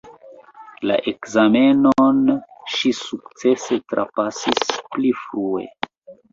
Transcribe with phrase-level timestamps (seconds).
[0.91, 2.33] La ekzamenon
[2.79, 5.71] ŝi sukcese trapasis pli frue.